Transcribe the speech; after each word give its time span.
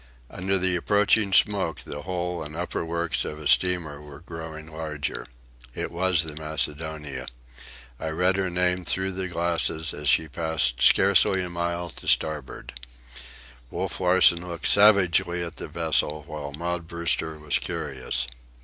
Under 0.31 0.57
the 0.57 0.75
approaching 0.75 1.31
smoke 1.31 1.81
the 1.81 2.01
hull 2.01 2.41
and 2.41 2.55
upper 2.55 2.83
works 2.83 3.23
of 3.23 3.37
a 3.39 3.47
steamer 3.47 4.01
were 4.01 4.19
growing 4.21 4.65
larger. 4.65 5.27
It 5.75 5.91
was 5.91 6.23
the 6.23 6.33
Macedonia. 6.35 7.27
I 7.99 8.07
read 8.09 8.35
her 8.37 8.49
name 8.49 8.83
through 8.83 9.11
the 9.11 9.27
glasses 9.27 9.93
as 9.93 10.09
she 10.09 10.27
passed 10.27 10.77
by 10.77 10.81
scarcely 10.81 11.43
a 11.43 11.51
mile 11.51 11.91
to 11.91 12.07
starboard. 12.07 12.79
Wolf 13.69 13.99
Larsen 13.99 14.47
looked 14.47 14.67
savagely 14.67 15.43
at 15.43 15.57
the 15.57 15.67
vessel, 15.67 16.23
while 16.25 16.51
Maud 16.51 16.87
Brewster 16.87 17.37
was 17.37 17.59
curious. 17.59 18.25